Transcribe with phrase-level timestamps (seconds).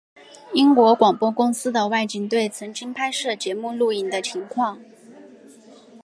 [0.53, 4.79] 英国广播公司的外景队曾经拍摄节目录影的情况。